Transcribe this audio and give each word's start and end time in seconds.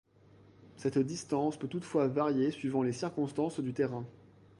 Cette 0.77 0.97
distance 0.97 1.57
peut 1.59 1.67
toutefois 1.67 2.07
varier 2.07 2.49
suivant 2.49 2.81
les 2.81 2.91
circonstances 2.91 3.59
du 3.59 3.71
terrain. 3.71 4.03